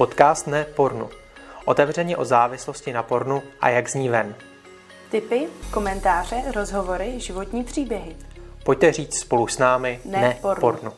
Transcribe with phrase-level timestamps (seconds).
[0.00, 1.08] Podcast ne pornu.
[1.64, 4.34] Otevřeně o závislosti na pornu a jak z ní ven.
[5.10, 8.16] Tipy, komentáře, rozhovory, životní příběhy.
[8.64, 10.60] Pojďte říct spolu s námi Ne ne, pornu.
[10.60, 10.92] pornu.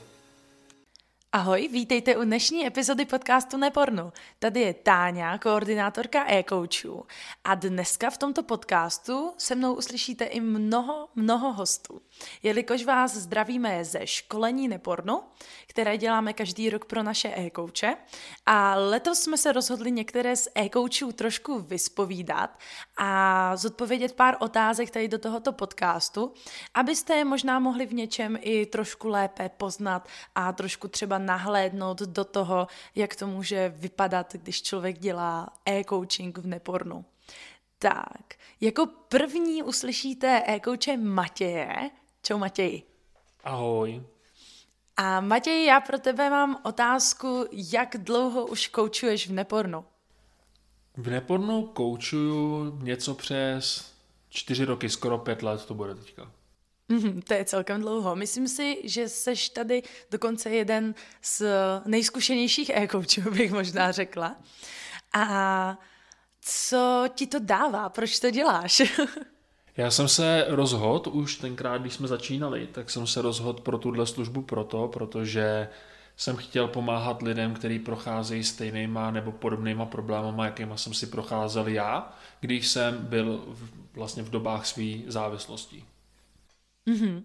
[1.34, 4.12] Ahoj, vítejte u dnešní epizody podcastu Nepornu.
[4.38, 7.05] Tady je Táňa, koordinátorka e-coachů.
[7.45, 12.00] A dneska v tomto podcastu se mnou uslyšíte i mnoho, mnoho hostů.
[12.42, 15.23] Jelikož vás zdravíme ze školení Nepornu,
[15.66, 17.96] které děláme každý rok pro naše e-coache.
[18.46, 22.59] A letos jsme se rozhodli některé z e-coachů trošku vyspovídat
[22.96, 26.34] a zodpovědět pár otázek tady do tohoto podcastu,
[26.74, 32.24] abyste je možná mohli v něčem i trošku lépe poznat a trošku třeba nahlédnout do
[32.24, 37.04] toho, jak to může vypadat, když člověk dělá e-coaching v nepornu.
[37.78, 41.90] Tak, jako první uslyšíte e-coache Matěje.
[42.22, 42.82] Čau Matěji.
[43.45, 44.02] Ahoj.
[44.96, 49.84] A Matěj, já pro tebe mám otázku, jak dlouho už koučuješ v nepornu?
[50.96, 53.92] V nepornu koučuju něco přes
[54.29, 56.30] čtyři roky, skoro pět let to bude teďka.
[56.93, 58.16] Mhm, to je celkem dlouho.
[58.16, 61.43] Myslím si, že seš tady dokonce jeden z
[61.87, 64.37] nejzkušenějších e-coachů, bych možná řekla.
[65.12, 65.78] A
[66.41, 67.88] co ti to dává?
[67.88, 68.82] Proč to děláš?
[69.76, 74.06] Já jsem se rozhodl už tenkrát, když jsme začínali, tak jsem se rozhodl pro tuhle
[74.06, 75.69] službu proto, protože
[76.16, 82.12] jsem chtěl pomáhat lidem, kteří procházejí stejnýma nebo podobnýma problémama, jakýma jsem si procházel já,
[82.41, 83.44] když jsem byl
[83.94, 84.84] vlastně v dobách své
[86.87, 87.25] závislosti.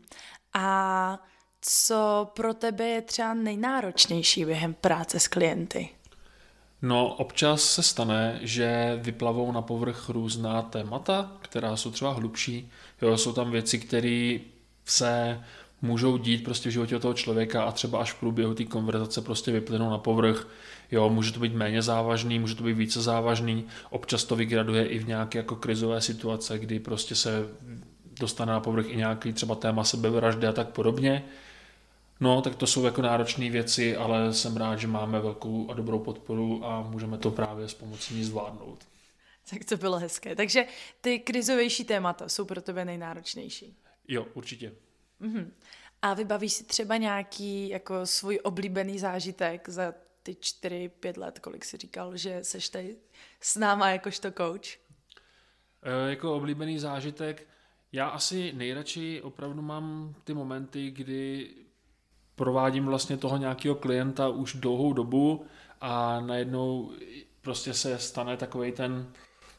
[0.53, 1.19] A
[1.61, 5.89] co pro tebe je třeba nejnáročnější během práce s klienty?
[6.81, 12.71] No, občas se stane, že vyplavou na povrch různá témata, která jsou třeba hlubší.
[13.01, 14.39] Jo, jsou tam věci, které
[14.85, 15.43] se
[15.81, 19.51] můžou dít prostě v životě toho člověka a třeba až v průběhu té konverzace prostě
[19.51, 20.47] vyplynou na povrch.
[20.91, 23.65] Jo, může to být méně závažný, může to být více závažný.
[23.89, 27.47] Občas to vygraduje i v nějaké jako krizové situace, kdy prostě se
[28.19, 31.25] dostane na povrch i nějaký třeba téma sebevraždy a tak podobně.
[32.19, 35.99] No, tak to jsou jako náročné věci, ale jsem rád, že máme velkou a dobrou
[35.99, 38.79] podporu a můžeme to právě s pomocí ní zvládnout.
[39.49, 40.35] Tak to bylo hezké.
[40.35, 40.65] Takže
[41.01, 43.77] ty krizovější témata jsou pro tebe nejnáročnější.
[44.07, 44.71] Jo, určitě.
[46.01, 51.65] A vybavíš si třeba nějaký jako svůj oblíbený zážitek za ty čtyři, pět let, kolik
[51.65, 52.95] jsi říkal, že seš tady
[53.41, 54.67] s náma jakožto coach?
[55.83, 57.47] E, jako oblíbený zážitek,
[57.91, 61.49] já asi nejradši opravdu mám ty momenty, kdy
[62.35, 65.45] provádím vlastně toho nějakého klienta už dlouhou dobu
[65.81, 66.91] a najednou
[67.41, 69.07] prostě se stane takový ten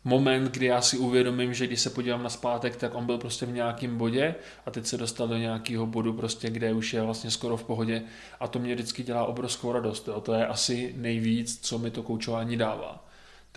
[0.05, 3.47] moment, kdy já si uvědomím, že když se podívám na zpátek, tak on byl prostě
[3.47, 4.35] v nějakém bodě
[4.67, 8.03] a teď se dostal do nějakého bodu, prostě, kde už je vlastně skoro v pohodě
[8.41, 10.09] a to mě vždycky dělá obrovskou radost.
[10.09, 10.21] Jo.
[10.21, 13.08] To je asi nejvíc, co mi to koučování dává.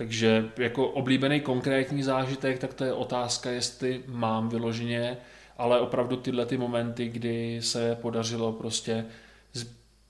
[0.02, 5.18] Takže jako oblíbený konkrétní zážitek, tak to je otázka, jestli mám vyloženě,
[5.58, 9.06] ale opravdu tyhle ty momenty, kdy se podařilo prostě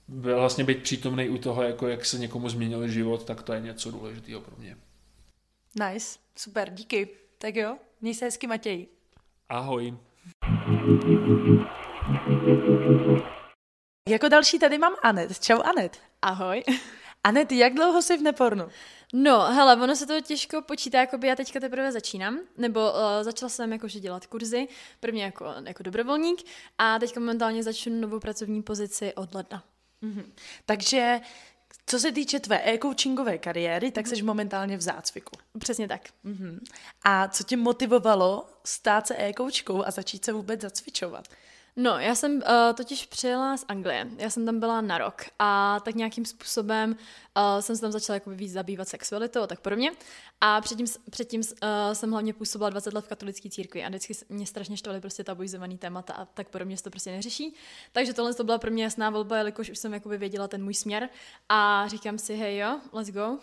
[0.08, 3.90] vlastně být přítomný u toho, jako jak se někomu změnil život, tak to je něco
[3.90, 4.76] důležitého pro mě.
[5.88, 7.08] Nice, super, díky.
[7.38, 8.86] Tak jo, měj se hezky Matěj.
[9.48, 9.94] Ahoj.
[14.08, 15.40] Jako další tady mám Anet.
[15.40, 15.98] Čau Anet.
[16.22, 16.62] Ahoj.
[17.24, 18.68] Anet, jak dlouho jsi v nepornu?
[19.12, 22.98] No, hele, ono se to těžko počítá, jako by já teďka teprve začínám, nebo uh,
[23.22, 24.68] začala jsem jakože dělat kurzy,
[25.00, 26.42] prvně jako, jako dobrovolník
[26.78, 29.64] a teďka momentálně začnu novou pracovní pozici od ledna.
[30.66, 31.20] Takže
[31.86, 35.38] co se týče tvé e-coachingové kariéry, tak jsi momentálně v zácviku.
[35.58, 36.02] Přesně tak.
[37.02, 41.28] A co tě motivovalo stát se e-coachkou a začít se vůbec zacvičovat?
[41.76, 42.42] No, já jsem uh,
[42.74, 46.90] totiž přijela z Anglie, já jsem tam byla na rok a tak nějakým způsobem
[47.36, 49.92] uh, jsem se tam začala jakoby víc zabývat sexualitou a tak podobně.
[50.40, 54.46] A předtím, předtím uh, jsem hlavně působila 20 let v katolické církvi a vždycky mě
[54.46, 57.54] strašně štvaly prostě tabuizovaný témata a tak podobně se to prostě neřeší.
[57.92, 60.74] Takže tohle to byla pro mě jasná volba, jelikož už jsem jakoby věděla ten můj
[60.74, 61.08] směr
[61.48, 63.38] a říkám si, hej jo, let's go,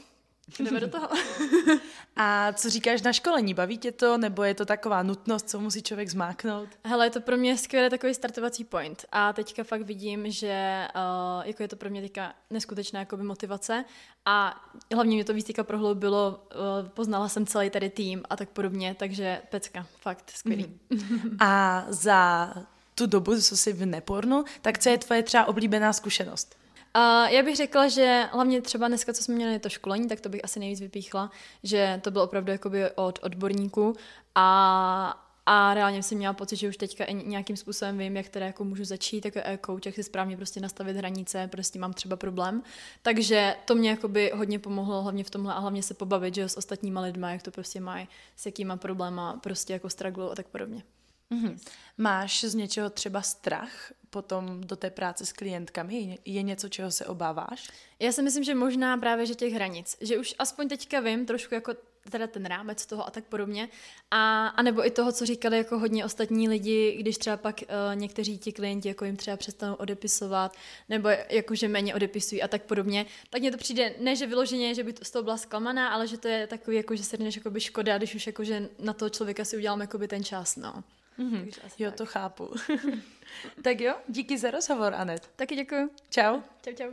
[0.60, 1.10] jdeme do toho.
[2.16, 3.54] A co říkáš na školení?
[3.54, 6.70] Baví tě to, nebo je to taková nutnost, co musí člověk zmáknout?
[6.86, 11.48] Hele, je to pro mě skvělý takový startovací point a teďka fakt vidím, že uh,
[11.48, 13.86] jako je to pro mě teďka neskutečná jakoby motivace
[14.26, 16.44] a hlavně mě to víc teďka prohloubilo,
[16.82, 20.80] uh, poznala jsem celý tady tým a tak podobně, takže pecka, fakt skvělý.
[20.92, 21.36] Mm-hmm.
[21.40, 22.54] A za
[22.96, 26.59] tu dobu, co jsi v nepornu, tak co je tvoje třeba oblíbená zkušenost?
[26.96, 30.30] Uh, já bych řekla, že hlavně třeba dneska, co jsme měli to školení, tak to
[30.30, 31.32] bych asi nejvíc vypíchla,
[31.64, 33.96] že to bylo opravdu jakoby od odborníků
[34.36, 38.64] a a reálně jsem měla pocit, že už teďka nějakým způsobem vím, jak teda jako
[38.64, 42.64] můžu začít jako e-coach, jak si správně prostě nastavit hranice, prostě mám třeba problém.
[43.02, 46.58] Takže to mě jakoby hodně pomohlo hlavně v tomhle a hlavně se pobavit, že s
[46.58, 50.84] ostatníma lidma, jak to prostě mají, s jakýma probléma, prostě jako struggle a tak podobně.
[51.32, 51.60] Mm-hmm.
[51.98, 56.20] Máš z něčeho třeba strach potom do té práce s klientkami?
[56.26, 57.70] Je něco, čeho se obáváš?
[58.00, 61.54] Já si myslím, že možná právě, že těch hranic, že už aspoň teďka vím trošku
[61.54, 61.74] jako
[62.10, 63.70] teda ten rámec toho a tak podobně.
[64.12, 68.00] A, a nebo i toho, co říkali jako hodně ostatní lidi, když třeba pak uh,
[68.00, 70.56] někteří ti klienti jako jim třeba přestanou odepisovat,
[70.90, 74.84] nebo jakože méně odepisují a tak podobně, tak mně to přijde, ne že vyloženě, že
[74.84, 77.50] by to, z toho byla zklamaná, ale že to je takový, jako, že se jako
[77.50, 80.84] by škoda, když už jakože na toho člověka si udělám jakoby ten čas, no.
[81.20, 81.52] Mm-hmm.
[81.78, 81.98] Jo, tak.
[81.98, 82.54] to chápu.
[83.64, 85.30] tak jo, díky za rozhovor, Anet.
[85.36, 85.90] Taky děkuji.
[86.10, 86.42] Čau.
[86.62, 86.92] Čau, čau.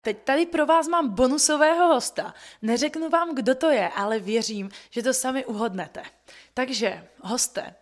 [0.00, 2.34] Teď tady pro vás mám bonusového hosta.
[2.62, 6.02] Neřeknu vám, kdo to je, ale věřím, že to sami uhodnete.
[6.54, 7.74] Takže, hoste,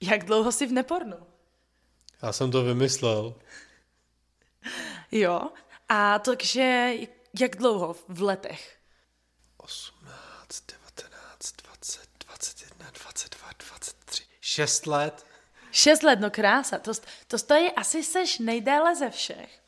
[0.00, 1.16] jak dlouho jsi v nepornu?
[2.22, 3.34] Já jsem to vymyslel.
[5.12, 5.50] Jo,
[5.88, 6.92] a takže
[7.40, 8.76] jak dlouho v letech?
[9.56, 10.79] 18,
[14.50, 15.26] 23, 6 let.
[15.72, 16.92] 6 let, no krása, to,
[17.26, 19.58] to stojí asi seš nejdéle ze všech.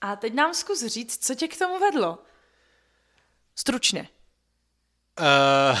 [0.00, 2.18] A teď nám zkus říct, co tě k tomu vedlo.
[3.56, 4.08] Stručně.
[5.20, 5.78] Uh,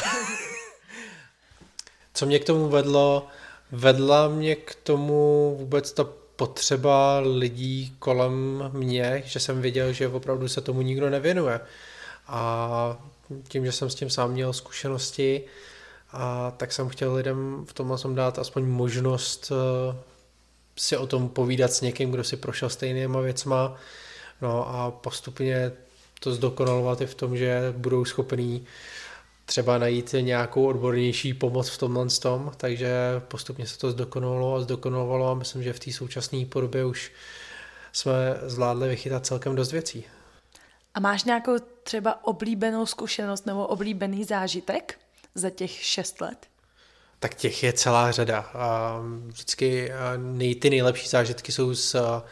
[2.14, 3.28] co mě k tomu vedlo?
[3.72, 6.04] Vedla mě k tomu vůbec ta
[6.36, 11.60] potřeba lidí kolem mě, že jsem věděl, že opravdu se tomu nikdo nevěnuje.
[12.26, 12.98] A
[13.48, 15.44] tím, že jsem s tím sám měl zkušenosti,
[16.12, 19.96] a tak jsem chtěl lidem v tomhle som dát aspoň možnost uh,
[20.78, 23.76] si o tom povídat s někým, kdo si prošel stejnýma věcma,
[24.40, 25.72] No a postupně
[26.20, 28.66] to zdokonalovat i v tom, že budou schopní
[29.46, 32.90] třeba najít nějakou odbornější pomoc v tomhle tom, takže
[33.28, 37.12] postupně se to zdokonalovalo a zdokonalovalo a myslím, že v té současné podobě už
[37.92, 40.04] jsme zvládli vychytat celkem dost věcí.
[40.94, 41.52] A máš nějakou
[41.82, 44.99] třeba oblíbenou zkušenost nebo oblíbený zážitek
[45.34, 46.46] za těch šest let?
[47.18, 48.52] Tak těch je celá řada.
[49.26, 52.22] Vždycky nej, ty nejlepší zážitky jsou s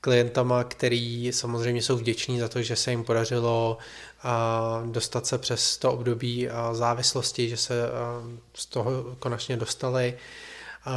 [0.00, 3.78] klientama, který samozřejmě jsou vděční za to, že se jim podařilo
[4.84, 7.74] dostat se přes to období závislosti, že se
[8.54, 10.18] z toho konečně dostali.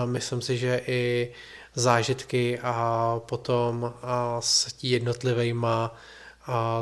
[0.06, 1.32] Myslím si, že i
[1.76, 3.94] zážitky a potom
[4.40, 5.96] s jednotlivýma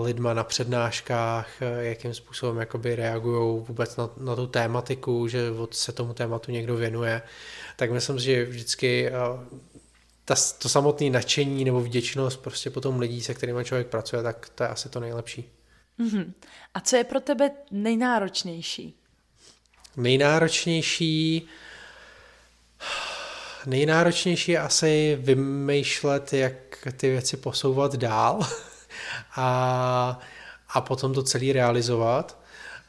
[0.01, 1.47] lidma na přednáškách,
[1.79, 5.39] jakým způsobem jakoby reagují vůbec na, na tu tématiku, že
[5.71, 7.21] se tomu tématu někdo věnuje,
[7.75, 9.11] tak myslím že vždycky
[10.25, 14.63] ta, to samotné nadšení nebo vděčnost prostě potom lidí, se kterými člověk pracuje, tak to
[14.63, 15.49] je asi to nejlepší.
[15.99, 16.33] Mm-hmm.
[16.73, 18.95] A co je pro tebe nejnáročnější?
[19.97, 21.47] Nejnáročnější
[23.65, 28.39] nejnáročnější je asi vymýšlet, jak ty věci posouvat dál
[29.35, 30.19] a,
[30.69, 32.37] a potom to celé realizovat.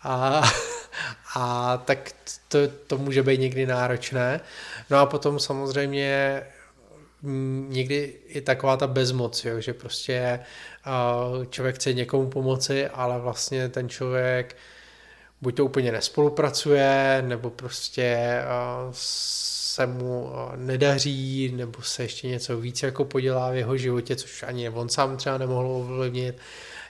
[0.03, 0.43] A,
[1.37, 2.13] a tak
[2.49, 4.41] to, to může být někdy náročné.
[4.91, 6.43] No a potom samozřejmě
[7.69, 10.41] někdy je taková ta bezmoc, jo, že prostě
[11.51, 14.57] člověk chce někomu pomoci, ale vlastně ten člověk
[15.43, 18.43] buď to úplně nespolupracuje, nebo prostě
[19.73, 24.69] se mu nedaří, nebo se ještě něco víc jako podělá v jeho životě, což ani
[24.69, 26.39] on sám třeba nemohl ovlivnit.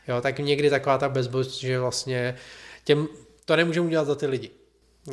[0.09, 2.37] Jo, tak někdy taková ta bezmoc, že vlastně
[2.85, 3.09] těm,
[3.45, 4.51] to nemůžeme udělat za ty lidi.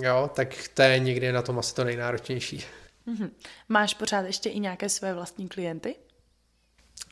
[0.01, 2.65] Jo, tak to je někdy na tom asi to nejnáročnější.
[3.07, 3.29] Mm-hmm.
[3.69, 5.95] Máš pořád ještě i nějaké své vlastní klienty?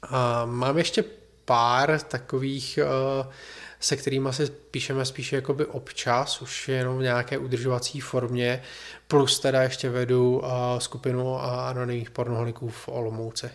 [0.03, 1.03] Uh, mám ještě
[1.45, 3.31] pár takových, uh,
[3.79, 8.61] se kterými si píšeme spíše jakoby občas, už jenom v nějaké udržovací formě,
[9.07, 13.49] plus teda ještě vedu uh, skupinu anonymních pornoholiků v Olomouci.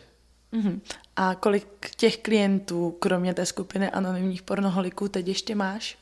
[0.53, 0.81] Mm-hmm.
[1.17, 5.99] A kolik těch klientů, kromě té skupiny anonymních pornoholiků, teď ještě máš?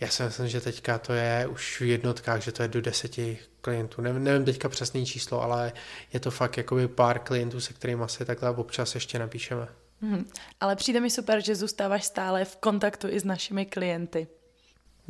[0.00, 3.38] Já si myslím, že teďka to je už v jednotkách, že to je do deseti
[3.60, 4.02] klientů.
[4.02, 5.72] Nevím, nevím teďka přesné číslo, ale
[6.12, 9.68] je to fakt jakoby pár klientů, se kterými asi takhle občas ještě napíšeme.
[10.00, 10.28] Hmm.
[10.60, 14.26] Ale přijde mi super, že zůstáváš stále v kontaktu i s našimi klienty.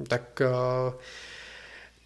[0.09, 0.95] Tak uh,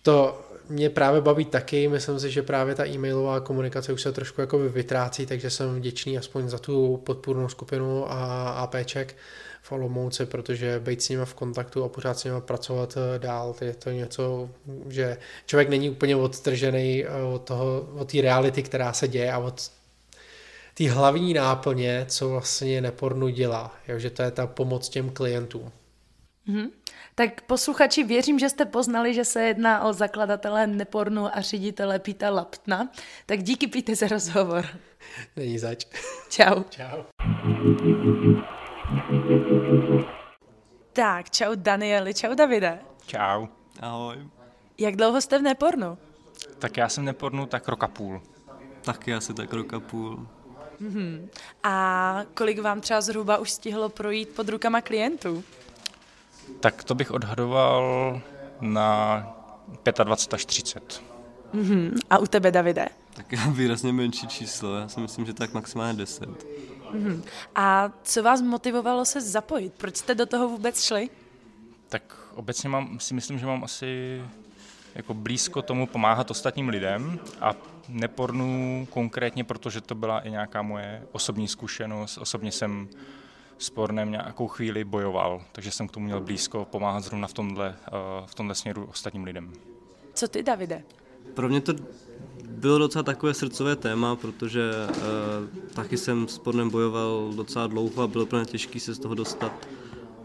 [0.02, 4.40] to mě právě baví taky, myslím si, že právě ta e-mailová komunikace už se trošku
[4.40, 9.16] jako vytrácí, takže jsem vděčný aspoň za tu podpůrnou skupinu a APček
[9.62, 13.54] v Olomouci, protože být s nimi v kontaktu a pořád s nimi pracovat eh, dál,
[13.61, 14.50] je to něco,
[14.88, 15.16] že
[15.47, 19.70] člověk není úplně odtržený eh, od toho, od té reality, která se děje a od
[20.78, 25.73] té hlavní náplně, co vlastně nepornu dělá, jo, že to je ta pomoc těm klientům.
[26.47, 26.70] Mhm.
[27.14, 32.30] Tak posluchači, věřím, že jste poznali, že se jedná o zakladatele Nepornu a ředitele Píta
[32.30, 32.88] Laptna.
[33.26, 34.66] Tak díky Píte za rozhovor.
[35.37, 35.87] Není zač.
[36.30, 36.62] Čau.
[36.70, 37.02] Čau.
[40.92, 42.78] Tak, čau Danieli, čau Davide.
[43.06, 43.47] Čau.
[43.80, 44.16] Ahoj.
[44.78, 45.99] Jak dlouho jste v Nepornu?
[46.58, 48.23] Tak já jsem nepornu tak roka půl.
[48.80, 50.26] Taky asi tak roka půl.
[51.62, 55.44] A kolik vám třeba zhruba už stihlo projít pod rukama klientů?
[56.61, 58.20] Tak to bych odhadoval
[58.61, 59.26] na
[60.04, 61.02] 25 až 30.
[62.11, 62.88] A u tebe, Davide?
[63.14, 66.28] Tak já výrazně menší číslo, já si myslím, že tak maximálně 10.
[67.54, 69.73] A co vás motivovalo se zapojit?
[69.76, 71.11] Proč jste do toho vůbec šli?
[71.88, 74.23] Tak obecně mám, si myslím, že mám asi
[74.94, 77.54] jako blízko tomu pomáhat ostatním lidem a
[77.88, 82.18] nepornu konkrétně, protože to byla i nějaká moje osobní zkušenost.
[82.18, 82.88] Osobně jsem
[83.59, 87.76] s pornem nějakou chvíli bojoval, takže jsem k tomu měl blízko pomáhat zrovna v tomhle,
[87.87, 87.90] eh,
[88.26, 89.52] v tomhle směru ostatním lidem.
[90.14, 90.83] Co ty, Davide?
[91.35, 91.73] Pro mě to
[92.49, 98.07] bylo docela takové srdcové téma, protože uh, taky jsem s pornem bojoval docela dlouho a
[98.07, 99.68] bylo pro mě těžké se z toho dostat.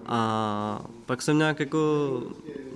[0.05, 1.77] A pak jsem nějak jako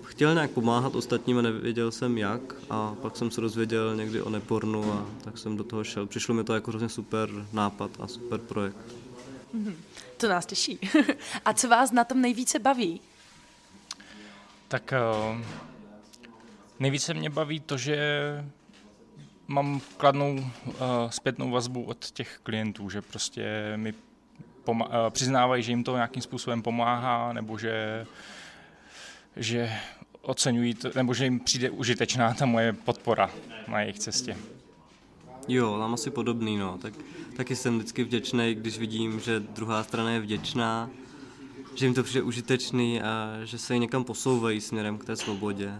[0.08, 4.30] chtěl nějak pomáhat ostatním a nevěděl jsem jak a pak jsem se dozvěděl někdy o
[4.30, 6.06] nepornu a tak jsem do toho šel.
[6.06, 8.96] Přišlo mi to jako hrozně super nápad a super projekt.
[10.18, 10.80] To nás těší.
[11.46, 13.02] A co vás na tom nejvíce baví?
[14.68, 15.44] Tak eh,
[16.80, 17.98] nejvíce mě baví to, že
[19.48, 20.36] mám kladnou
[20.66, 20.74] uh,
[21.10, 23.94] zpětnou vazbu od těch klientů, že prostě mi
[24.66, 28.06] poma- uh, přiznávají, že jim to nějakým způsobem pomáhá, nebo že,
[29.36, 29.80] že
[30.28, 33.32] oceňují, to, nebo že jim přijde užitečná ta moje podpora
[33.68, 34.38] na jejich cestě.
[35.48, 36.78] Jo, mám asi podobný, no.
[36.78, 36.94] Tak,
[37.38, 40.90] taky jsem vždycky vděčný, když vidím, že druhá strana je vděčná,
[41.76, 45.74] že jim to přijde užitečný a že se někam posouvají směrem k té svobodě.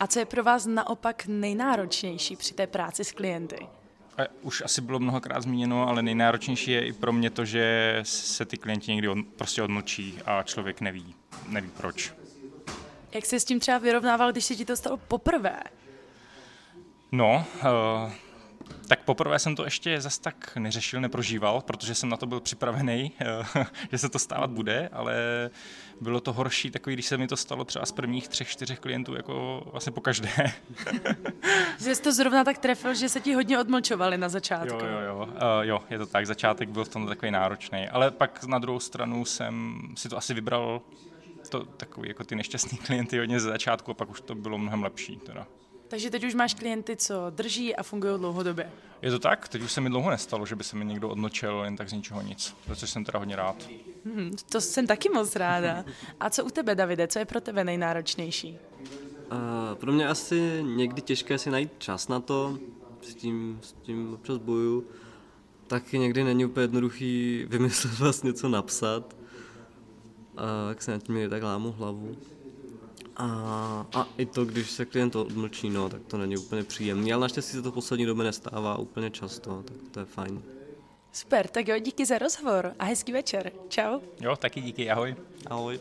[0.00, 3.66] A co je pro vás naopak nejnáročnější při té práci s klienty?
[4.18, 8.44] A už asi bylo mnohokrát zmíněno, ale nejnáročnější je i pro mě to, že se
[8.44, 11.14] ty klienti někdy od, prostě odmlčí a člověk neví,
[11.48, 12.23] neví proč.
[13.14, 15.60] Jak se s tím třeba vyrovnával, když se ti to stalo poprvé?
[17.12, 17.46] No,
[18.04, 18.12] uh,
[18.88, 23.12] tak poprvé jsem to ještě zas tak neřešil, neprožíval, protože jsem na to byl připravený,
[23.56, 25.14] uh, že se to stávat bude, ale
[26.00, 29.14] bylo to horší takový, když se mi to stalo třeba z prvních třech, čtyřech klientů,
[29.14, 30.28] jako vlastně po každé.
[31.84, 34.74] Že jsi to zrovna tak trefil, že se ti hodně odmlčovali na začátku.
[34.74, 38.10] jo, jo, jo, uh, jo, je to tak, začátek byl v tom takový náročný, ale
[38.10, 40.82] pak na druhou stranu jsem si to asi vybral
[41.58, 44.82] to takový jako ty nešťastný klienty hodně ze začátku a pak už to bylo mnohem
[44.82, 45.16] lepší.
[45.16, 45.46] Teda.
[45.88, 48.70] Takže teď už máš klienty, co drží a fungují dlouhodobě.
[49.02, 49.48] Je to tak?
[49.48, 51.92] Teď už se mi dlouho nestalo, že by se mi někdo odmlčel jen tak z
[51.92, 53.68] ničeho nic, za což jsem teda hodně rád.
[54.04, 55.84] Hm, to jsem taky moc ráda.
[56.20, 57.08] A co u tebe, Davide?
[57.08, 58.58] Co je pro tebe nejnáročnější?
[59.32, 62.58] Uh, pro mě asi někdy těžké si najít čas na to,
[63.02, 64.86] s tím, s tím občas boju.
[65.66, 69.23] Taky někdy není úplně jednoduchý vymyslet vlastně něco napsat.
[70.36, 72.16] A jak se nad tím tak lámu hlavu.
[73.16, 73.26] A,
[73.94, 77.12] a i to, když se klient odmlčí, no, tak to není úplně příjemný.
[77.12, 80.42] Ale naštěstí se to v poslední době nestává úplně často, tak to je fajn.
[81.12, 83.52] Super, tak jo, díky za rozhovor a hezký večer.
[83.68, 84.00] Čau.
[84.20, 85.16] Jo, taky díky, ahoj.
[85.46, 85.80] Ahoj.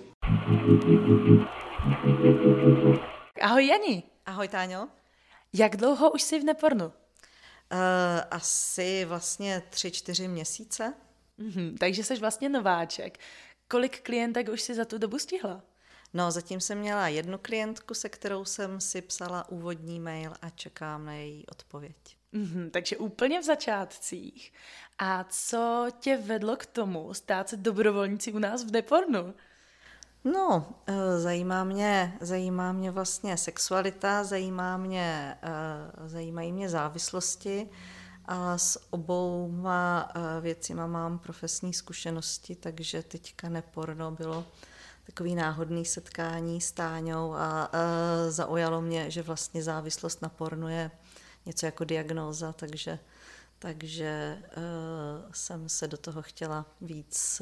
[3.41, 4.03] Ahoj Jani.
[4.25, 4.87] Ahoj Táňo.
[5.53, 6.85] Jak dlouho už jsi v Nepornu?
[6.85, 6.91] Uh,
[8.31, 10.93] asi vlastně tři, čtyři měsíce.
[11.37, 13.19] Mhm, takže jsi vlastně nováček.
[13.73, 15.61] Kolik klientek už si za tu dobu stihla?
[16.13, 21.05] No, zatím jsem měla jednu klientku, se kterou jsem si psala úvodní mail a čekám
[21.05, 21.95] na její odpověď.
[22.31, 24.53] Mhm, takže úplně v začátcích.
[24.99, 29.33] A co tě vedlo k tomu stát se dobrovolníci u nás v Nepornu?
[30.23, 37.69] No, eh, zajímá mě, zajímá mě vlastně sexualita, zajímá mě, eh, zajímají mě závislosti
[38.25, 44.45] a s obouma eh, věcima mám profesní zkušenosti, takže teďka neporno bylo
[45.05, 47.71] takový náhodný setkání s Táňou a
[48.29, 50.91] zaujalo mě, že vlastně závislost na pornu je
[51.45, 52.99] něco jako diagnóza, takže,
[53.59, 54.37] takže
[55.31, 57.41] jsem se do toho chtěla víc,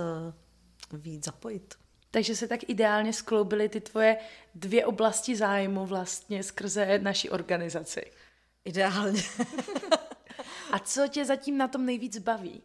[0.91, 1.75] víc zapojit.
[2.11, 4.17] Takže se tak ideálně skloubily ty tvoje
[4.55, 8.11] dvě oblasti zájmu vlastně skrze naší organizaci.
[8.65, 9.23] Ideálně.
[10.71, 12.61] A co tě zatím na tom nejvíc baví?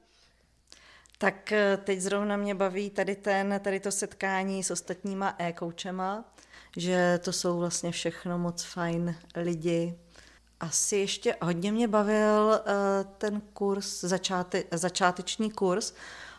[1.18, 6.24] Tak eh, teď zrovna mě baví tady, ten, tady to setkání s ostatníma e-koučema,
[6.76, 9.98] že to jsou vlastně všechno moc fajn lidi.
[10.60, 15.94] Asi ještě hodně mě bavil uh, ten kurz, začáte, začáteční kurz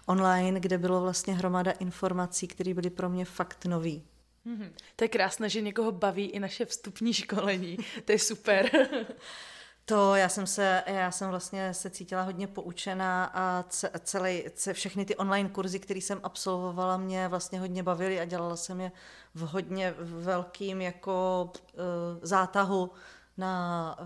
[0.05, 4.03] online, kde bylo vlastně hromada informací, které byly pro mě fakt nový.
[4.45, 4.71] Mm-hmm.
[4.95, 7.77] To je krásné, že někoho baví i naše vstupní školení.
[8.05, 8.69] To je super.
[9.89, 13.65] To já jsem se, já jsem vlastně se cítila hodně poučená a
[14.00, 18.82] celý, všechny ty online kurzy, které jsem absolvovala, mě vlastně hodně bavily a dělala jsem
[18.82, 18.91] je
[19.34, 21.82] v hodně velkým jako uh,
[22.22, 22.91] zátahu
[23.38, 23.98] na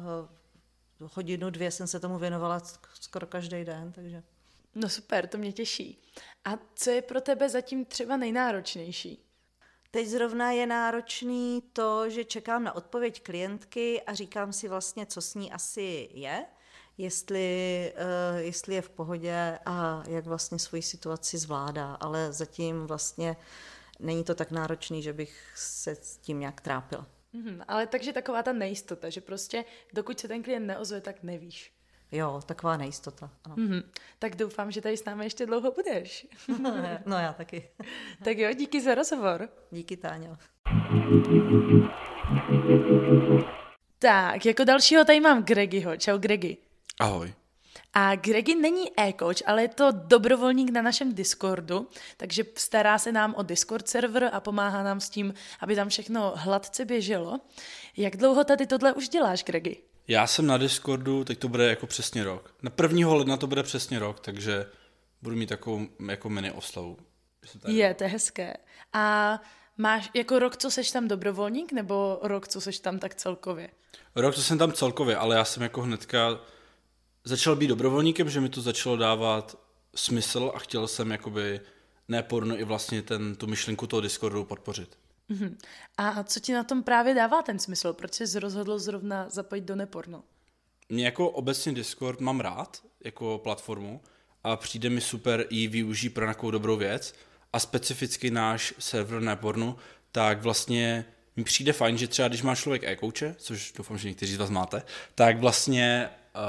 [0.99, 2.61] uh, hodinu, dvě jsem se tomu věnovala
[2.93, 4.23] skoro každý den, takže.
[4.75, 6.01] No super, to mě těší.
[6.45, 9.30] A co je pro tebe zatím třeba nejnáročnější?
[9.91, 15.21] Teď zrovna je náročný to, že čekám na odpověď klientky a říkám si vlastně, co
[15.21, 16.45] s ní asi je,
[16.97, 17.93] jestli,
[18.33, 23.35] uh, jestli je v pohodě a jak vlastně svoji situaci zvládá, ale zatím vlastně
[23.99, 27.07] není to tak náročný, že bych se s tím nějak trápila.
[27.33, 31.73] Mm-hmm, ale takže taková ta nejistota, že prostě dokud se ten klient neozve, tak nevíš.
[32.11, 33.29] Jo, taková nejistota.
[33.43, 33.55] Ano.
[33.55, 33.83] Mm-hmm.
[34.19, 36.27] Tak doufám, že tady s námi ještě dlouho budeš.
[37.05, 37.69] no já taky.
[38.23, 39.49] tak jo, díky za rozhovor.
[39.71, 40.37] Díky, Táňo.
[43.99, 45.97] Tak, jako dalšího tady mám Gregiho.
[45.97, 46.57] Čau, Gregi.
[46.99, 47.33] Ahoj.
[47.93, 51.87] A Gregi není e-coach, ale je to dobrovolník na našem Discordu,
[52.17, 56.33] takže stará se nám o Discord server a pomáhá nám s tím, aby tam všechno
[56.35, 57.39] hladce běželo.
[57.97, 59.81] Jak dlouho tady tohle už děláš, Gregi?
[60.11, 62.53] Já jsem na Discordu, teď to bude jako přesně rok.
[62.61, 63.13] Na 1.
[63.13, 64.65] ledna to bude přesně rok, takže
[65.21, 66.97] budu mít takovou jako mini oslavu.
[67.67, 68.53] Je, to je hezké.
[68.93, 69.39] A
[69.77, 73.69] máš jako rok, co seš tam dobrovolník, nebo rok, co seš tam tak celkově?
[74.15, 76.39] Rok, co jsem tam celkově, ale já jsem jako hnedka
[77.23, 79.57] začal být dobrovolníkem, že mi to začalo dávat
[79.95, 81.61] smysl a chtěl jsem jakoby
[82.07, 84.97] ne porno i vlastně ten, tu myšlenku toho Discordu podpořit.
[85.31, 85.57] Mm-hmm.
[85.97, 87.93] A co ti na tom právě dává ten smysl?
[87.93, 90.23] Proč jsi rozhodl zrovna zapojit do neporno?
[90.89, 94.01] Mě jako obecně Discord mám rád jako platformu
[94.43, 97.15] a přijde mi super i využít pro nějakou dobrou věc
[97.53, 99.75] a specificky náš server nepornu,
[100.11, 104.33] tak vlastně mi přijde fajn, že třeba když má člověk e-kouče, což doufám, že někteří
[104.33, 104.83] z vás máte,
[105.15, 106.41] tak vlastně uh,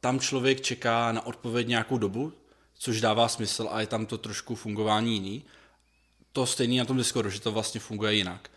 [0.00, 2.32] tam člověk čeká na odpověď nějakou dobu,
[2.78, 5.44] což dává smysl a je tam to trošku fungování jiný
[6.38, 8.50] to stejný na tom Discordu, že to vlastně funguje jinak.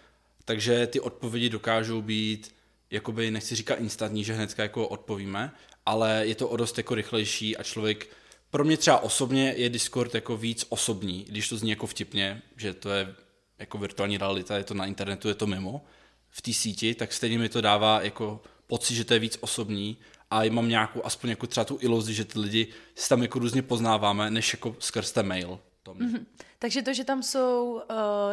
[0.45, 2.55] Takže ty odpovědi dokážou být,
[2.91, 5.51] jakoby nechci říkat instantní, že hnedka jako odpovíme,
[5.85, 8.09] ale je to o dost jako rychlejší a člověk,
[8.49, 12.73] pro mě třeba osobně je Discord jako víc osobní, když to zní jako vtipně, že
[12.73, 13.15] to je
[13.59, 15.85] jako virtuální realita, je to na internetu, je to mimo,
[16.29, 19.97] v té síti, tak stejně mi to dává jako pocit, že to je víc osobní
[20.31, 23.61] a mám nějakou, aspoň jako třeba tu iluzi, že ty lidi si tam jako různě
[23.61, 25.59] poznáváme, než jako skrz ten mail.
[25.85, 26.25] Mm-hmm.
[26.61, 27.81] Takže to, že tam jsou uh,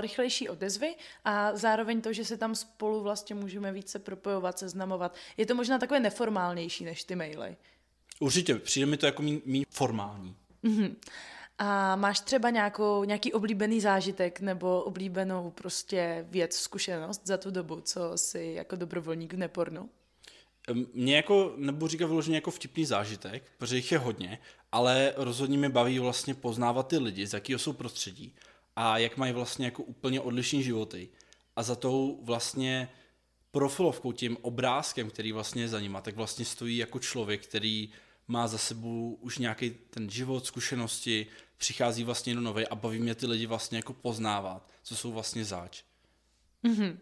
[0.01, 5.47] rychlejší odezvy a zároveň to, že se tam spolu vlastně můžeme více propojovat, seznamovat, je
[5.47, 7.57] to možná takové neformálnější než ty maily.
[8.21, 10.37] Určitě, přijde mi to jako méně formální.
[10.65, 10.97] Mm-hmm.
[11.59, 17.81] A máš třeba nějakou, nějaký oblíbený zážitek nebo oblíbenou prostě věc, zkušenost za tu dobu,
[17.81, 19.91] co jsi jako dobrovolník v nepornu?
[20.93, 24.39] Mě jako, nebudu říkat vyloženě jako vtipný zážitek, protože jich je hodně,
[24.73, 28.35] ale rozhodně mě baví vlastně poznávat ty lidi, z jakého jsou prostředí
[28.77, 31.09] a jak mají vlastně jako úplně odlišní životy.
[31.57, 32.89] A za tou vlastně
[33.51, 37.93] profilovkou, tím obrázkem, který vlastně je za nima, tak vlastně stojí jako člověk, který
[38.29, 41.27] má za sebou už nějaký ten život, zkušenosti,
[41.57, 45.45] přichází vlastně do nové a baví mě ty lidi vlastně jako poznávat, co jsou vlastně
[45.45, 45.83] zač.
[46.65, 46.99] Mm-hmm.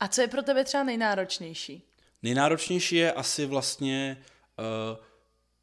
[0.00, 1.82] A co je pro tebe třeba nejnáročnější?
[2.22, 4.22] Nejnáročnější je asi vlastně
[4.58, 5.04] uh,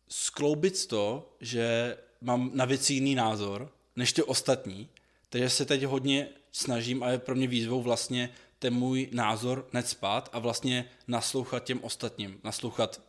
[0.07, 4.89] skloubit to, že mám na věci jiný názor než ty ostatní,
[5.29, 10.29] takže se teď hodně snažím a je pro mě výzvou vlastně ten můj názor necpat
[10.33, 13.01] a vlastně naslouchat těm ostatním, naslouchat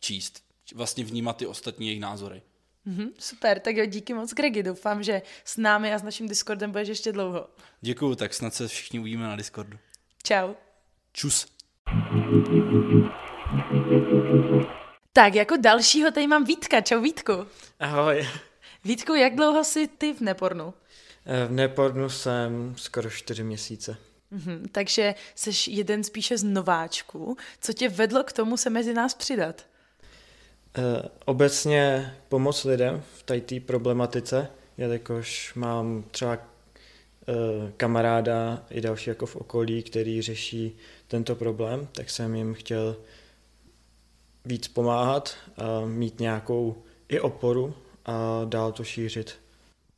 [0.00, 2.42] číst, vlastně vnímat ty ostatní jejich názory.
[2.86, 6.72] Mm-hmm, super, tak jo, díky moc Gregi, doufám, že s námi a s naším Discordem
[6.72, 7.48] budeš ještě dlouho.
[7.80, 9.78] Děkuju, tak snad se všichni uvidíme na Discordu.
[10.22, 10.54] Čau.
[11.12, 11.46] Čus.
[15.12, 16.80] Tak, jako dalšího tady mám Vítka.
[16.80, 17.32] Čau Vítku.
[17.80, 18.28] Ahoj.
[18.84, 20.74] Vítku, jak dlouho jsi ty v Nepornu?
[21.26, 23.96] Eh, v Nepornu jsem skoro čtyři měsíce.
[24.30, 27.36] Mhm, takže jsi jeden spíše z nováčků.
[27.60, 29.66] Co tě vedlo k tomu se mezi nás přidat?
[30.78, 36.38] E, obecně pomoc lidem v té problematice, jelikož mám třeba e,
[37.76, 40.76] kamaráda i další jako v okolí, který řeší
[41.10, 42.96] tento problém, tak jsem jim chtěl
[44.44, 49.40] víc pomáhat, a mít nějakou i oporu a dál to šířit.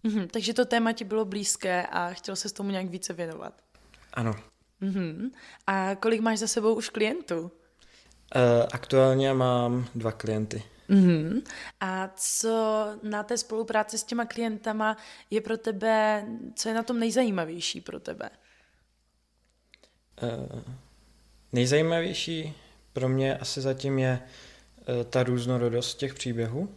[0.05, 3.55] Mm-hmm, takže to téma ti bylo blízké a chtěl se s tomu nějak více věnovat.
[4.12, 4.35] Ano.
[4.83, 5.31] Mm-hmm.
[5.66, 7.40] A kolik máš za sebou už klientů?
[7.40, 7.51] Uh,
[8.72, 10.62] aktuálně mám dva klienty.
[10.90, 11.42] Mm-hmm.
[11.81, 14.96] A co na té spolupráci s těma klientama
[15.31, 18.31] je pro tebe, co je na tom nejzajímavější pro tebe?
[20.22, 20.62] Uh,
[21.52, 22.54] nejzajímavější
[22.92, 26.68] pro mě asi zatím je uh, ta různorodost těch příběhů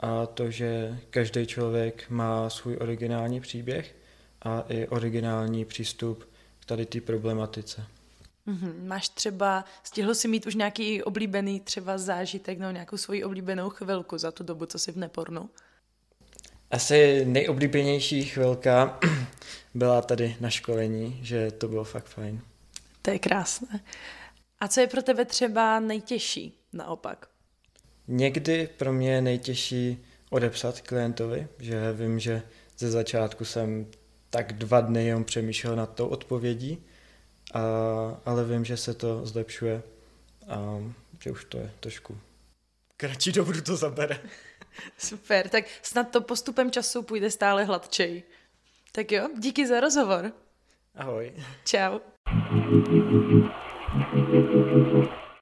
[0.00, 3.94] a to, že každý člověk má svůj originální příběh
[4.42, 6.28] a i originální přístup
[6.60, 7.86] k tady té problematice.
[8.48, 8.86] Mm-hmm.
[8.86, 14.18] Máš třeba, stihl si mít už nějaký oblíbený třeba zážitek nebo nějakou svoji oblíbenou chvilku
[14.18, 15.50] za tu dobu, co jsi v nepornu?
[16.70, 18.98] Asi nejoblíbenější chvilka
[19.74, 22.40] byla tady na školení, že to bylo fakt fajn.
[23.02, 23.80] To je krásné.
[24.60, 27.28] A co je pro tebe třeba nejtěžší naopak?
[28.08, 32.42] Někdy pro mě je nejtěžší odepsat klientovi, že vím, že
[32.78, 33.86] ze začátku jsem
[34.30, 36.84] tak dva dny jenom přemýšlel nad tou odpovědí,
[37.54, 37.60] a,
[38.24, 39.82] ale vím, že se to zlepšuje
[40.48, 40.78] a
[41.20, 42.18] že už to je trošku
[42.96, 44.20] kratší dobu to zabere.
[44.98, 48.22] Super, tak snad to postupem času půjde stále hladčej.
[48.92, 50.32] Tak jo, díky za rozhovor.
[50.94, 51.32] Ahoj.
[51.64, 51.98] Čau.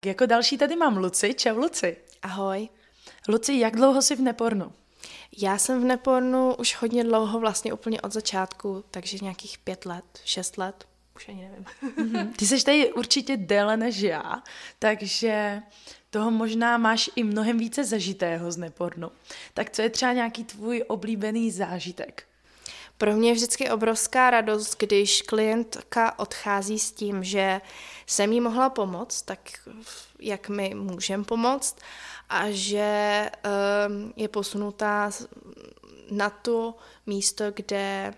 [0.04, 1.34] Jako další tady mám Luci.
[1.34, 1.96] Čau Luci.
[2.22, 2.68] Ahoj.
[3.28, 4.72] Luci, jak dlouho jsi v nepornu?
[5.38, 10.04] Já jsem v nepornu už hodně dlouho, vlastně úplně od začátku, takže nějakých pět let,
[10.24, 11.64] šest let, už ani nevím.
[11.96, 12.32] Mhm.
[12.32, 14.42] Ty jsi tady určitě déle než já,
[14.78, 15.62] takže
[16.10, 19.10] toho možná máš i mnohem více zažitého z nepornu.
[19.54, 22.27] Tak co je třeba nějaký tvůj oblíbený zážitek?
[22.98, 27.60] Pro mě je vždycky obrovská radost, když klientka odchází s tím, že
[28.06, 29.40] jsem jí mohla pomoct, tak
[30.18, 31.76] jak my můžeme pomoct,
[32.28, 33.30] a že
[33.88, 35.10] um, je posunutá
[36.10, 36.74] na to
[37.06, 38.14] místo, kde,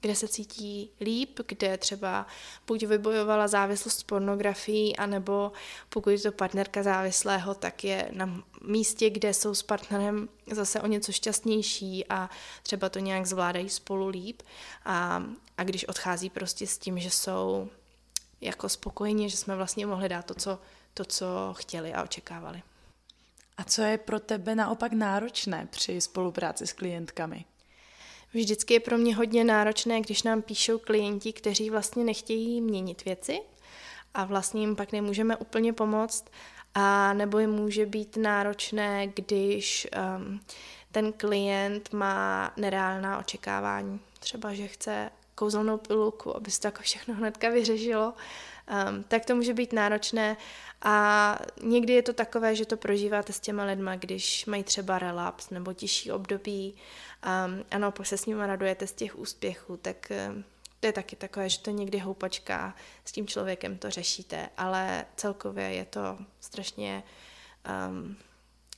[0.00, 2.26] kde se cítí líp, kde třeba
[2.66, 5.52] buď vybojovala závislost s pornografií, anebo
[5.88, 10.86] pokud je to partnerka závislého, tak je na místě, kde jsou s partnerem zase o
[10.86, 12.30] něco šťastnější a
[12.62, 14.42] třeba to nějak zvládají spolu líp.
[14.84, 15.22] A,
[15.58, 17.68] a když odchází prostě s tím, že jsou
[18.40, 20.58] jako spokojení, že jsme vlastně mohli dát to, co
[20.94, 22.62] to, co chtěli a očekávali.
[23.56, 27.44] A co je pro tebe naopak náročné při spolupráci s klientkami?
[28.34, 33.40] Vždycky je pro mě hodně náročné, když nám píšou klienti, kteří vlastně nechtějí měnit věci
[34.14, 36.24] a vlastně jim pak nemůžeme úplně pomoct,
[36.74, 39.88] a nebo jim může být náročné, když
[40.18, 40.40] um,
[40.92, 44.00] ten klient má nereálná očekávání.
[44.20, 48.14] Třeba, že chce kouzelnou pilulku, aby se to jako všechno hnedka vyřešilo,
[48.88, 50.36] um, tak to může být náročné
[50.82, 55.50] a někdy je to takové, že to prožíváte s těma lidma, když mají třeba relaps
[55.50, 56.74] nebo těžší období
[57.26, 60.44] um, a naopak se s nimi radujete z těch úspěchů, tak um,
[60.80, 65.64] to je taky takové, že to někdy houpačka, s tím člověkem to řešíte, ale celkově
[65.64, 67.02] je to strašně,
[67.88, 68.16] um,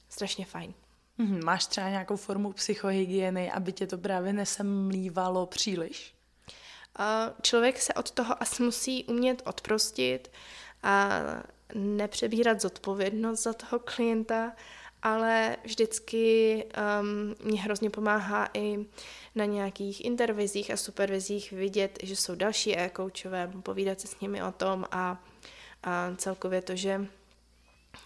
[0.08, 0.74] strašně fajn.
[1.18, 6.14] Mhm, máš třeba nějakou formu psychohygieny, aby tě to právě nesemlívalo příliš?
[7.42, 10.30] Člověk se od toho asi musí umět odprostit
[10.82, 11.20] a
[11.74, 14.52] nepřebírat zodpovědnost za toho klienta,
[15.02, 16.64] ale vždycky
[17.00, 18.86] um, mě hrozně pomáhá i
[19.34, 24.52] na nějakých intervizích a supervizích vidět, že jsou další e-coachové, povídat se s nimi o
[24.52, 25.24] tom a,
[25.82, 27.06] a celkově to, že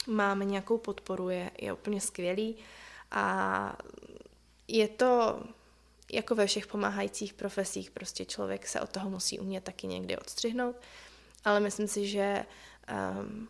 [0.07, 2.57] máme nějakou podporu, je, je úplně skvělý.
[3.11, 3.77] A
[4.69, 5.43] je to
[6.13, 10.77] jako ve všech pomáhajících profesích, prostě člověk se od toho musí umět taky někdy odstřihnout,
[11.45, 12.47] ale myslím si, že
[13.21, 13.49] um,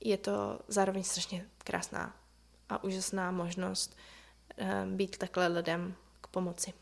[0.00, 2.25] je to zároveň strašně krásná
[2.68, 3.96] a úžasná možnost
[4.84, 6.72] um, být takhle lidem k pomoci.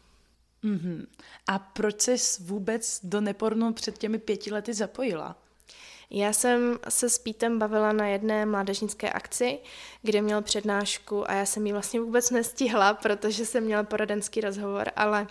[0.65, 1.07] Mm-hmm.
[1.47, 5.37] A proč jsi vůbec do nepornu před těmi pěti lety zapojila?
[6.11, 9.59] Já jsem se s Pítem bavila na jedné mládežnické akci,
[10.03, 14.91] kde měl přednášku a já jsem ji vlastně vůbec nestihla, protože jsem měla poradenský rozhovor,
[14.97, 15.27] ale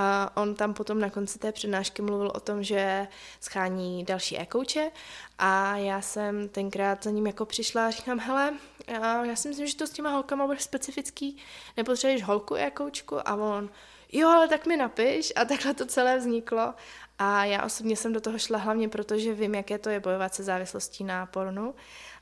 [0.00, 3.08] a on tam potom na konci té přednášky mluvil o tom, že
[3.40, 4.90] schání další e-kouče
[5.38, 8.54] a já jsem tenkrát za ním jako přišla a říkám, hele,
[8.86, 11.36] já, si myslím, že to s těma holkama bude specifický,
[11.76, 13.70] nepotřebuješ holku e-koučku a on,
[14.12, 15.32] jo, ale tak mi napiš.
[15.36, 16.74] A takhle to celé vzniklo.
[17.18, 20.34] A já osobně jsem do toho šla hlavně proto, že vím, jaké to je bojovat
[20.34, 21.74] se závislostí na pornu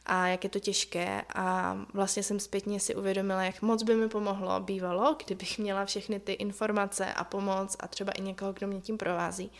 [0.06, 4.08] a jak je to těžké a vlastně jsem zpětně si uvědomila, jak moc by mi
[4.08, 8.80] pomohlo bývalo, kdybych měla všechny ty informace a pomoc a třeba i někoho, kdo mě
[8.80, 9.50] tím provází.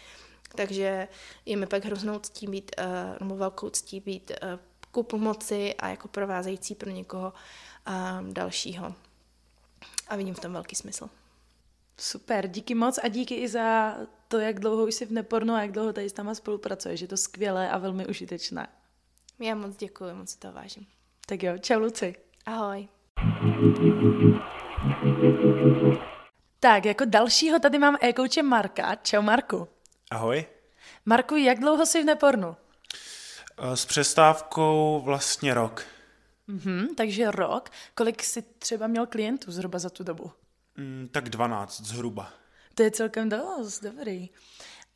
[0.55, 1.09] Takže
[1.47, 4.59] je mi pak hroznou ctí být, eh, nebo velkou ctí být eh,
[4.91, 7.33] ku pomoci a jako provázející pro někoho
[7.89, 7.93] eh,
[8.33, 8.95] dalšího.
[10.09, 11.11] A vidím v tom velký smysl.
[11.99, 13.97] Super, díky moc a díky i za
[14.29, 17.01] to, jak dlouho už jsi v nepornu a jak dlouho tady s náma spolupracuješ.
[17.01, 18.69] Je to skvělé a velmi užitečné.
[19.39, 20.87] Já moc děkuji, moc to vážím.
[21.27, 22.15] Tak jo, čau Luci.
[22.47, 22.89] Ahoj.
[26.61, 28.95] Tak, jako dalšího tady mám e-kouče Marka.
[28.95, 29.69] Čau Marku.
[30.11, 30.47] Ahoj.
[31.05, 32.57] Marku, jak dlouho jsi v Nepornu?
[33.75, 35.85] S přestávkou vlastně rok.
[36.47, 37.71] Mhm, takže rok.
[37.95, 40.33] Kolik jsi třeba měl klientů zhruba za tu dobu?
[40.77, 42.33] Mm, tak 12 zhruba.
[42.75, 44.31] To je celkem dost, dobrý.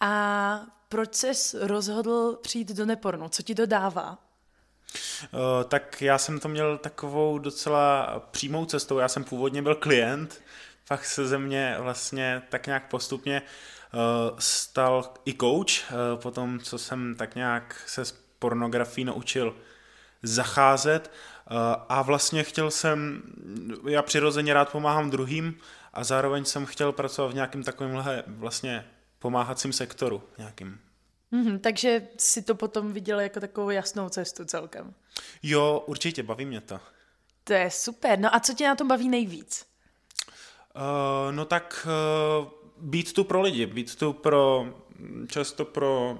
[0.00, 3.29] A proč jsi rozhodl přijít do Nepornu?
[3.29, 4.18] Co ti to dává?
[5.33, 8.99] Uh, tak já jsem to měl takovou docela přímou cestou.
[8.99, 10.43] Já jsem původně byl klient,
[10.89, 14.01] pak se ze mě vlastně tak nějak postupně uh,
[14.39, 19.55] stal i coach, uh, potom co jsem tak nějak se s pornografií naučil
[20.23, 21.11] zacházet
[21.89, 23.23] a vlastně chtěl jsem,
[23.89, 25.55] já přirozeně rád pomáhám druhým
[25.93, 28.87] a zároveň jsem chtěl pracovat v nějakém takovémhle vlastně
[29.19, 30.79] pomáhacím sektoru nějakým.
[31.33, 34.95] Mm-hmm, takže si to potom viděl jako takovou jasnou cestu celkem.
[35.43, 36.81] Jo, určitě, baví mě to.
[37.45, 38.19] To je super.
[38.19, 39.66] No a co tě na tom baví nejvíc?
[40.77, 41.87] Uh, no tak
[42.40, 44.66] uh, být tu pro lidi, být tu pro,
[45.29, 46.19] často pro,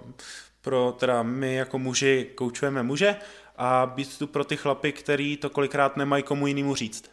[0.61, 3.17] pro teda my jako muži koučujeme muže
[3.57, 7.11] a být tu pro ty chlapy, který to kolikrát nemají komu jinému říct.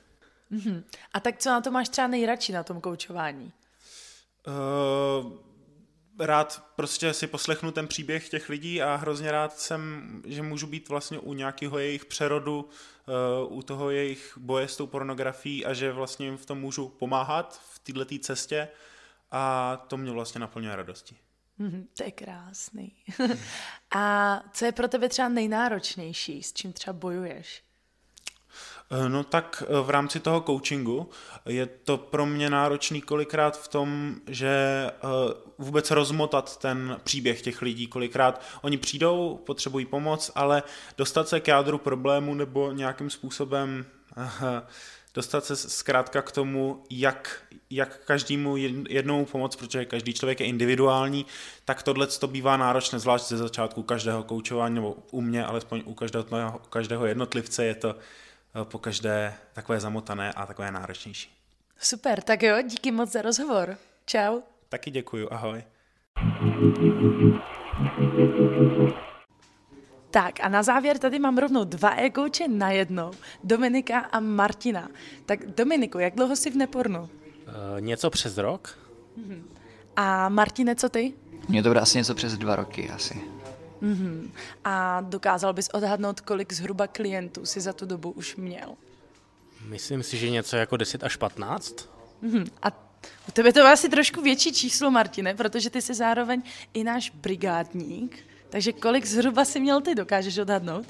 [0.52, 0.84] Mm-hmm.
[1.14, 3.52] A tak co na to máš třeba nejradši na tom koučování?
[4.48, 5.32] Uh,
[6.20, 10.90] rád prostě si poslechnu ten příběh těch lidí a hrozně rád jsem, že můžu být
[10.90, 12.70] vlastně u nějakého jejich přerodu,
[13.50, 16.90] uh, u toho jejich boje s tou pornografií a že vlastně jim v tom můžu
[16.90, 18.68] pomáhat v této cestě
[19.32, 21.18] a to mě vlastně naplňuje radostí.
[21.58, 22.96] Mm, to je krásný.
[23.96, 27.67] a co je pro tebe třeba nejnáročnější, s čím třeba bojuješ?
[28.92, 31.10] Eh, no tak eh, v rámci toho coachingu
[31.46, 35.08] je to pro mě náročný kolikrát v tom, že eh,
[35.58, 40.64] vůbec rozmotat ten příběh těch lidí, kolikrát oni přijdou, potřebují pomoc, ale
[40.98, 43.86] dostat se k jádru problému nebo nějakým způsobem
[45.14, 48.58] dostat se zkrátka k tomu, jak, jak každému
[48.90, 51.26] jednou pomoct, protože každý člověk je individuální,
[51.66, 55.94] tak tohle to bývá náročné, zvlášť ze začátku každého koučování, nebo u mě, alespoň u
[55.94, 56.26] každého,
[56.66, 57.96] u každého jednotlivce je to
[58.66, 61.38] po každé takové zamotané a takové náročnější.
[61.80, 63.78] Super, tak jo, díky moc za rozhovor.
[64.06, 64.42] Čau.
[64.70, 65.64] Taky děkuju, ahoj.
[70.12, 73.12] Tak a na závěr tady mám rovnou dva e-kouče na jednou.
[73.44, 74.90] Dominika a Martina.
[75.26, 77.00] Tak Dominiku, jak dlouho jsi v Nepornu?
[77.02, 77.10] Uh,
[77.80, 78.78] něco přes rok.
[79.96, 81.14] A Martine, co ty?
[81.50, 83.22] Mně to bude asi něco přes dva roky asi.
[83.82, 84.30] Mm-hmm.
[84.64, 88.76] A dokázal bys odhadnout, kolik zhruba klientů si za tu dobu už měl?
[89.66, 91.90] Myslím si, že něco jako 10 až 15.
[92.24, 92.48] Mm-hmm.
[92.64, 92.88] A
[93.28, 96.42] u tebe to je asi trošku větší číslo, Martine, protože ty jsi zároveň
[96.74, 98.18] i náš brigádník.
[98.50, 100.86] Takže kolik zhruba si měl ty, dokážeš odhadnout?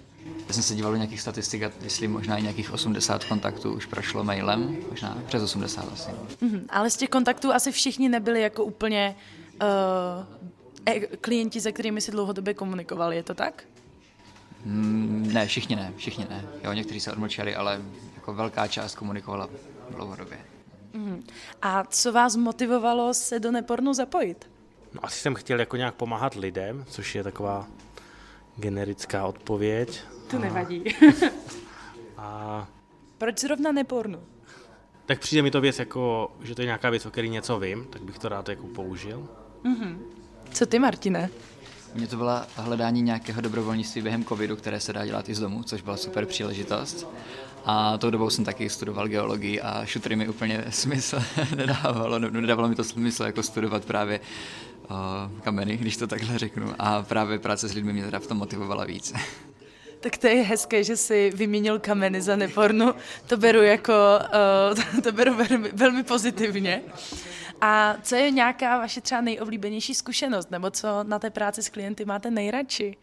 [0.47, 4.23] Já jsem se díval do nějakých statistik, jestli možná i nějakých 80 kontaktů už prošlo
[4.23, 6.10] mailem, možná přes 80 asi.
[6.10, 6.62] Mm-hmm.
[6.69, 9.15] Ale z těch kontaktů asi všichni nebyli jako úplně
[9.62, 10.47] uh,
[11.21, 13.63] klienti, se kterými si dlouhodobě komunikovali, je to tak?
[14.65, 16.45] Mm, ne, všichni ne, všichni ne.
[16.63, 17.82] Jo, někteří se odmlčeli, ale
[18.15, 19.50] jako velká část komunikovala
[19.89, 20.38] dlouhodobě.
[20.93, 21.23] Mm.
[21.62, 24.50] A co vás motivovalo se do nepornu zapojit?
[24.93, 27.67] No, asi jsem chtěl jako nějak pomáhat lidem, což je taková
[28.56, 30.02] generická odpověď.
[30.28, 30.84] To nevadí.
[32.17, 32.67] a...
[33.17, 34.19] Proč zrovna nepornu?
[35.06, 37.88] Tak přijde mi to věc jako, že to je nějaká věc, o které něco vím,
[37.89, 39.30] tak bych to rád jako použil.
[39.63, 39.97] Mm-hmm.
[40.54, 41.30] Co ty, Martine?
[41.94, 45.64] Mně to byla hledání nějakého dobrovolnictví během covidu, které se dá dělat i z domu,
[45.64, 47.08] což byla super příležitost.
[47.66, 51.24] A tou dobou jsem taky studoval geologii a šutry mi úplně smysl
[51.56, 54.20] nedávalo, nedávalo mi to smysl jako studovat právě
[54.90, 56.74] uh, kameny, když to takhle řeknu.
[56.80, 59.14] A právě práce s lidmi mě teda v tom motivovala víc.
[60.00, 62.94] Tak to je hezké, že si vyměnil kameny za nepornu.
[63.28, 63.94] To beru jako,
[64.94, 66.82] uh, to beru velmi, velmi pozitivně.
[67.62, 72.06] A co je nějaká vaše třeba nejoblíbenější zkušenost, nebo co na té práci s klienty
[72.06, 72.98] máte nejradši?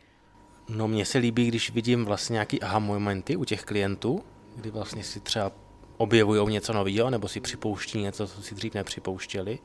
[0.68, 4.24] No mně se líbí, když vidím vlastně nějaký aha momenty u těch klientů,
[4.56, 5.52] kdy vlastně si třeba
[5.96, 9.58] objevují něco nového, nebo si připouští něco, co si dřív nepřipouštěli.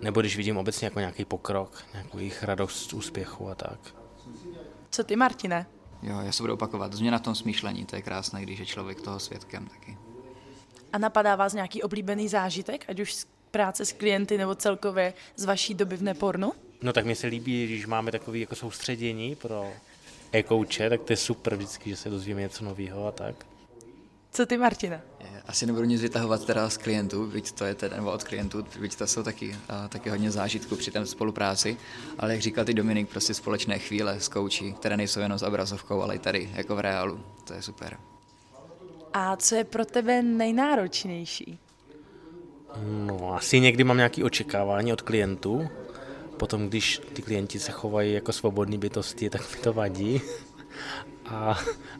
[0.00, 3.80] Nebo když vidím obecně jako nějaký pokrok, nějakou jejich radost z úspěchu a tak.
[4.90, 5.66] Co ty, Martine?
[6.02, 6.92] Jo, já se budu opakovat.
[6.92, 9.98] Změna v tom smýšlení, to je krásné, když je člověk toho svědkem taky.
[10.92, 15.44] A napadá vás nějaký oblíbený zážitek, ať už z práce s klienty nebo celkově z
[15.44, 16.52] vaší doby v nepornu?
[16.82, 19.72] No tak mi se líbí, když máme takové jako soustředění pro
[20.32, 23.46] e-kouče, tak to je super vždycky, že se dozvíme něco nového a tak.
[24.32, 25.00] Co ty, Martina?
[25.46, 28.96] Asi nebudu nic vytahovat teda z klientů, byť to je teda, nebo od klientů, byť
[28.96, 31.76] to jsou taky, uh, taky hodně zážitků při té spolupráci,
[32.18, 36.02] ale jak říkal ty Dominik, prostě společné chvíle s kouči, které nejsou jenom s obrazovkou,
[36.02, 37.98] ale i tady, jako v reálu, to je super.
[39.12, 41.58] A co je pro tebe nejnáročnější?
[42.76, 45.68] No, asi někdy mám nějaké očekávání od klientů.
[46.36, 50.20] Potom, když ty klienti se chovají jako svobodní bytosti, tak mi to vadí.
[51.26, 51.58] A,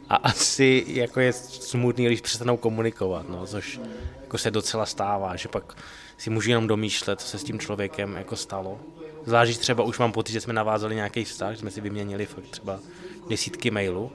[0.09, 3.79] a asi jako je smutný, když přestanou komunikovat, no, což
[4.21, 5.77] jako se docela stává, že pak
[6.17, 8.79] si můžu jenom domýšlet, co se s tím člověkem jako stalo.
[9.25, 12.47] Zvlášť třeba už mám pocit, že jsme navázali nějaký vztah, že jsme si vyměnili fakt
[12.49, 12.79] třeba
[13.29, 14.11] desítky mailů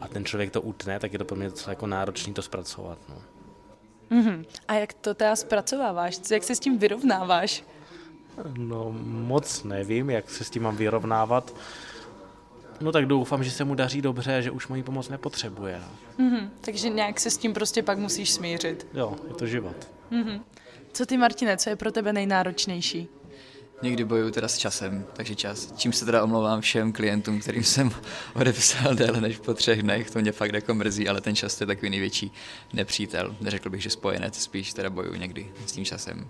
[0.00, 2.98] a ten člověk to utne, tak je to pro mě docela jako náročný to zpracovat.
[3.08, 3.16] No.
[4.10, 4.44] Mm-hmm.
[4.68, 6.20] A jak to teda zpracováváš?
[6.30, 7.64] Jak se s tím vyrovnáváš?
[8.56, 11.54] No moc nevím, jak se s tím mám vyrovnávat.
[12.80, 15.80] No tak doufám, že se mu daří dobře, že už moji pomoc nepotřebuje.
[15.80, 16.24] No.
[16.24, 16.48] Mm-hmm.
[16.60, 18.86] Takže nějak se s tím prostě pak musíš smířit.
[18.94, 19.76] Jo, je to život.
[20.12, 20.40] Mm-hmm.
[20.92, 23.08] Co ty, Martine, co je pro tebe nejnáročnější?
[23.82, 25.72] Někdy bojuju teda s časem, takže čas.
[25.76, 27.90] Čím se teda omlouvám všem klientům, kterým jsem
[28.34, 31.66] odepisal déle než po třech dnech, to mě fakt jako mrzí, ale ten čas je
[31.66, 32.32] takový největší
[32.72, 33.36] nepřítel.
[33.40, 36.28] Neřekl bych, že spojenec, spíš teda bojuju někdy s tím časem.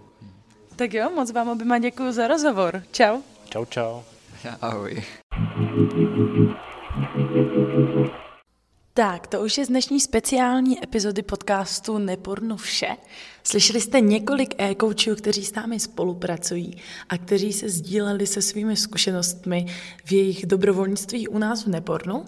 [0.76, 2.82] Tak jo, moc vám oběma děkuji za rozhovor.
[2.92, 3.20] Čau.
[3.50, 4.02] Čau, čau.
[4.60, 5.02] Ahoj.
[8.94, 12.96] Tak, to už je z dnešní speciální epizody podcastu Nepornu vše.
[13.44, 16.76] Slyšeli jste několik e-coachů, kteří s námi spolupracují
[17.08, 19.66] a kteří se sdíleli se svými zkušenostmi
[20.04, 22.24] v jejich dobrovolnictví u nás v Nepornu.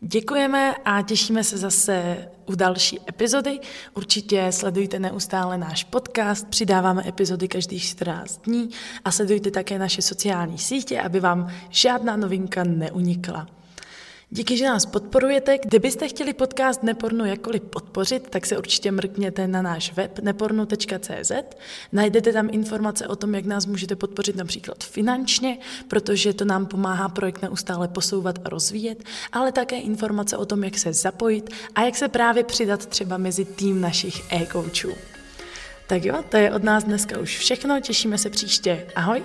[0.00, 3.60] Děkujeme a těšíme se zase u další epizody.
[3.94, 8.70] Určitě sledujte neustále náš podcast, přidáváme epizody každých 14 dní
[9.04, 13.58] a sledujte také naše sociální sítě, aby vám žádná novinka neunikla.
[14.30, 15.58] Díky, že nás podporujete.
[15.64, 21.32] Kdybyste chtěli podcast Nepornu jakkoliv podpořit, tak se určitě mrkněte na náš web nepornu.cz.
[21.92, 27.08] Najdete tam informace o tom, jak nás můžete podpořit například finančně, protože to nám pomáhá
[27.08, 31.96] projekt neustále posouvat a rozvíjet, ale také informace o tom, jak se zapojit a jak
[31.96, 34.92] se právě přidat třeba mezi tým našich e-coachů.
[35.86, 38.86] Tak jo, to je od nás dneska už všechno, těšíme se příště.
[38.96, 39.22] Ahoj!